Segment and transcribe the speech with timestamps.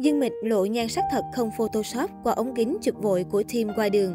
[0.00, 3.68] Dương Mịch lộ nhan sắc thật không photoshop qua ống kính chụp vội của team
[3.76, 4.14] qua đường.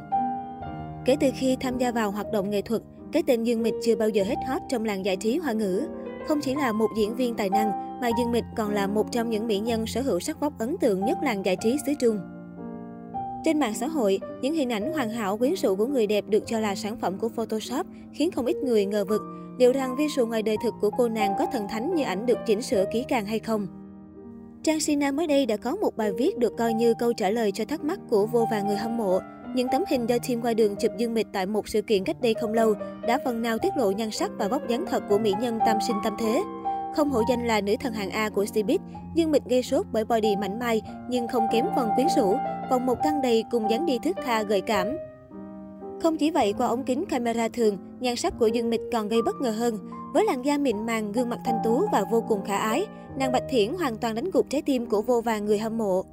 [1.06, 3.96] Kể từ khi tham gia vào hoạt động nghệ thuật, cái tên Dương Mịch chưa
[3.96, 5.88] bao giờ hết hot trong làng giải trí hoa ngữ.
[6.28, 9.30] Không chỉ là một diễn viên tài năng, mà Dương Mịch còn là một trong
[9.30, 12.20] những mỹ nhân sở hữu sắc vóc ấn tượng nhất làng giải trí xứ Trung.
[13.46, 16.44] Trên mạng xã hội, những hình ảnh hoàn hảo quyến rũ của người đẹp được
[16.45, 19.22] cho là sản phẩm của Photoshop khiến không ít người ngờ vực
[19.59, 22.38] liệu rằng visual ngoài đời thực của cô nàng có thần thánh như ảnh được
[22.45, 23.83] chỉnh sửa kỹ càng hay không.
[24.64, 27.52] Trang Sina mới đây đã có một bài viết được coi như câu trả lời
[27.52, 29.20] cho thắc mắc của vô vàn người hâm mộ.
[29.55, 32.21] Những tấm hình do team qua đường chụp Dương Mịch tại một sự kiện cách
[32.21, 32.73] đây không lâu
[33.07, 35.77] đã phần nào tiết lộ nhan sắc và vóc dáng thật của mỹ nhân tam
[35.88, 36.44] sinh tam thế.
[36.95, 38.77] Không hổ danh là nữ thần hàng A của Cbiz,
[39.16, 42.35] Dương Mịch gây sốt bởi body mảnh mai nhưng không kém phần quyến rũ,
[42.70, 44.88] vòng một căng đầy cùng dáng đi thước tha gợi cảm.
[46.02, 49.21] Không chỉ vậy, qua ống kính camera thường, nhan sắc của Dương Mịch còn gây
[49.21, 49.77] bất ngờ hơn.
[50.13, 52.85] Với làn da mịn màng, gương mặt thanh tú và vô cùng khả ái,
[53.17, 56.04] nàng Bạch Thiển hoàn toàn đánh gục trái tim của vô vàng người hâm mộ.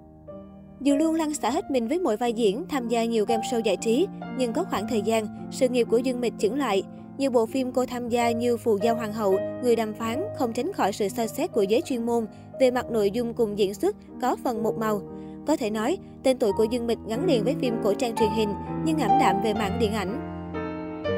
[0.81, 3.61] Dù luôn lăn xả hết mình với mỗi vai diễn, tham gia nhiều game show
[3.61, 4.07] giải trí,
[4.39, 6.83] nhưng có khoảng thời gian, sự nghiệp của Dương Mịch chững lại.
[7.19, 10.52] Nhiều bộ phim cô tham gia như Phù Giao Hoàng hậu, Người đàm phán không
[10.52, 12.27] tránh khỏi sự soi xét của giới chuyên môn
[12.61, 15.02] về mặt nội dung cùng diễn xuất có phần một màu.
[15.46, 18.30] Có thể nói, tên tuổi của Dương Mịch gắn liền với phim cổ trang truyền
[18.37, 18.49] hình,
[18.85, 20.30] nhưng ảm đạm về mảng điện ảnh.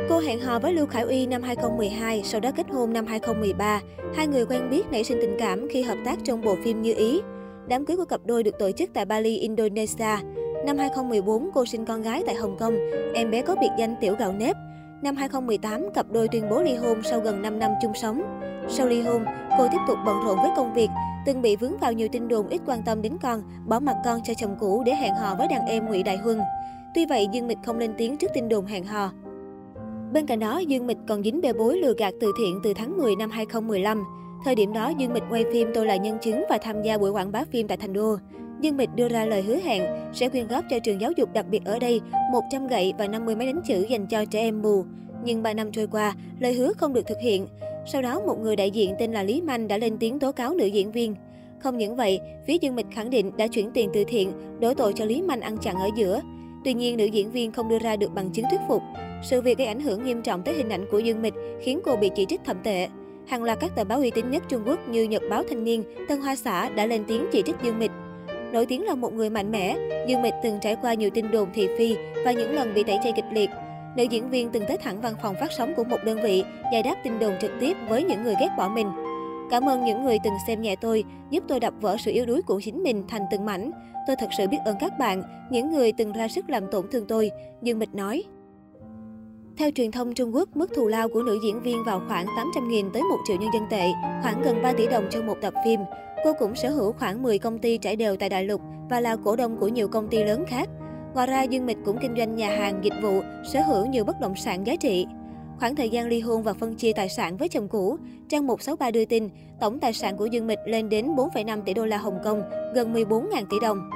[0.09, 3.81] Cô hẹn hò với Lưu Khải Uy năm 2012, sau đó kết hôn năm 2013.
[4.15, 6.95] Hai người quen biết nảy sinh tình cảm khi hợp tác trong bộ phim Như
[6.95, 7.21] Ý.
[7.69, 10.17] Đám cưới của cặp đôi được tổ chức tại Bali, Indonesia.
[10.67, 12.77] Năm 2014, cô sinh con gái tại Hồng Kông.
[13.15, 14.57] Em bé có biệt danh Tiểu Gạo Nếp.
[15.03, 18.23] Năm 2018, cặp đôi tuyên bố ly hôn sau gần 5 năm chung sống.
[18.69, 19.25] Sau ly hôn,
[19.59, 20.89] cô tiếp tục bận rộn với công việc,
[21.27, 24.21] từng bị vướng vào nhiều tin đồn ít quan tâm đến con, bỏ mặt con
[24.25, 26.41] cho chồng cũ để hẹn hò với đàn em Ngụy Đại Huân.
[26.95, 29.13] Tuy vậy, Dương Mịch không lên tiếng trước tin đồn hẹn hò.
[30.13, 32.97] Bên cạnh đó, Dương Mịch còn dính bê bối lừa gạt từ thiện từ tháng
[32.97, 34.05] 10 năm 2015.
[34.45, 37.11] Thời điểm đó, Dương Mịch quay phim Tôi là nhân chứng và tham gia buổi
[37.11, 38.17] quảng bá phim tại Thành Đô.
[38.61, 39.83] Dương Mịch đưa ra lời hứa hẹn
[40.15, 42.01] sẽ quyên góp cho trường giáo dục đặc biệt ở đây
[42.33, 44.85] 100 gậy và 50 máy đánh chữ dành cho trẻ em mù.
[45.25, 47.47] Nhưng 3 năm trôi qua, lời hứa không được thực hiện.
[47.87, 50.55] Sau đó, một người đại diện tên là Lý Manh đã lên tiếng tố cáo
[50.55, 51.15] nữ diễn viên.
[51.59, 54.93] Không những vậy, phía Dương Mịch khẳng định đã chuyển tiền từ thiện, đổ tội
[54.93, 56.21] cho Lý Manh ăn chặn ở giữa.
[56.65, 58.83] Tuy nhiên, nữ diễn viên không đưa ra được bằng chứng thuyết phục.
[59.23, 61.97] Sự việc gây ảnh hưởng nghiêm trọng tới hình ảnh của Dương Mịch, khiến cô
[61.97, 62.89] bị chỉ trích thậm tệ.
[63.27, 65.85] Hàng loạt các tờ báo uy tín nhất Trung Quốc như Nhật báo Thanh niên,
[66.09, 67.91] Tân Hoa xã đã lên tiếng chỉ trích Dương Mịch.
[68.53, 69.77] Nổi tiếng là một người mạnh mẽ,
[70.09, 72.99] Dương Mịch từng trải qua nhiều tin đồn thị phi và những lần bị tẩy
[73.03, 73.51] chay kịch liệt.
[73.97, 76.83] Nữ diễn viên từng tới thẳng văn phòng phát sóng của một đơn vị, giải
[76.83, 78.87] đáp tin đồn trực tiếp với những người ghét bỏ mình.
[79.51, 82.43] Cảm ơn những người từng xem nhẹ tôi, giúp tôi đập vỡ sự yếu đuối
[82.43, 83.71] của chính mình thành từng mảnh.
[84.07, 87.07] Tôi thật sự biết ơn các bạn, những người từng ra sức làm tổn thương
[87.07, 87.31] tôi,
[87.63, 88.25] Dương Mịch nói.
[89.57, 92.91] Theo truyền thông Trung Quốc, mức thù lao của nữ diễn viên vào khoảng 800.000
[92.91, 93.91] tới 1 triệu nhân dân tệ,
[94.23, 95.81] khoảng gần 3 tỷ đồng cho một tập phim.
[96.25, 98.61] Cô cũng sở hữu khoảng 10 công ty trải đều tại đại lục
[98.91, 100.69] và là cổ đông của nhiều công ty lớn khác.
[101.15, 103.21] Ngoài ra, Dương Mịch cũng kinh doanh nhà hàng, dịch vụ,
[103.53, 105.07] sở hữu nhiều bất động sản giá trị.
[105.63, 107.97] Khoảng thời gian ly hôn và phân chia tài sản với chồng cũ,
[108.29, 109.29] trang 163 đưa tin,
[109.61, 112.43] tổng tài sản của Dương Mịch lên đến 4,5 tỷ đô la Hồng Kông,
[112.75, 113.91] gần 14.000 tỷ đồng.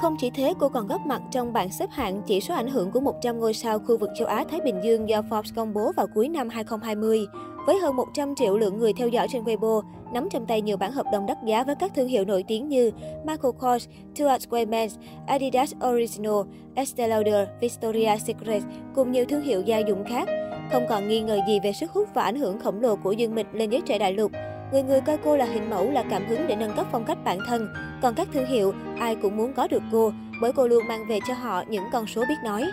[0.00, 2.90] Không chỉ thế, cô còn góp mặt trong bảng xếp hạng chỉ số ảnh hưởng
[2.90, 6.06] của 100 ngôi sao khu vực châu Á-Thái Bình Dương do Forbes công bố vào
[6.14, 7.26] cuối năm 2020.
[7.66, 9.82] Với hơn 100 triệu lượng người theo dõi trên Weibo,
[10.12, 12.68] nắm trong tay nhiều bản hợp đồng đắt giá với các thương hiệu nổi tiếng
[12.68, 12.90] như
[13.26, 14.88] Michael Kors, Stuart Weiman,
[15.26, 16.40] Adidas Original,
[16.74, 18.62] Estee Lauder, Victoria's Secret
[18.94, 20.28] cùng nhiều thương hiệu gia dụng khác.
[20.72, 23.34] Không còn nghi ngờ gì về sức hút và ảnh hưởng khổng lồ của Dương
[23.34, 24.32] Mịch lên giới trẻ đại lục.
[24.72, 27.18] Người người coi cô là hình mẫu, là cảm hứng để nâng cấp phong cách
[27.24, 27.68] bản thân.
[28.02, 31.18] Còn các thương hiệu, ai cũng muốn có được cô, bởi cô luôn mang về
[31.28, 32.64] cho họ những con số biết nói.